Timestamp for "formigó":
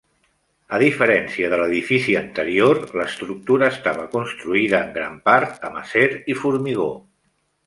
6.43-6.89